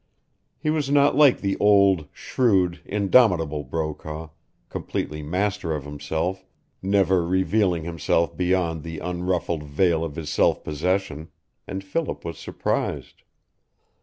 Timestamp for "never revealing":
6.81-7.83